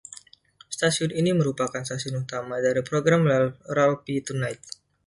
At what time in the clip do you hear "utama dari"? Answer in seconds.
2.25-2.81